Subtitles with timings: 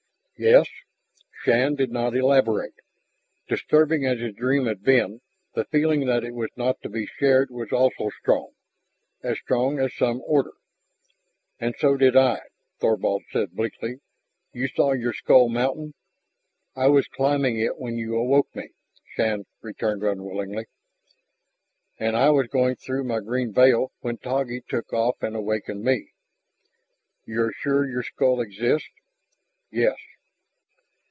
[0.37, 0.65] "Yes."
[1.43, 2.73] Shann did not elaborate.
[3.47, 5.21] Disturbing as his dream had been,
[5.53, 8.53] the feeling that it was not to be shared was also strong,
[9.21, 10.53] as strong as some order.
[11.59, 12.41] "And so did I,"
[12.79, 13.99] Thorvald said bleakly.
[14.51, 15.93] "You saw your skull mountain?"
[16.75, 18.69] "I was climbing it when you awoke me,"
[19.13, 20.65] Shann returned unwillingly.
[21.99, 26.13] "And I was going through my green veil when Taggi took off and wakened me.
[27.27, 28.89] You are sure your skull exists?"
[29.69, 29.97] "Yes."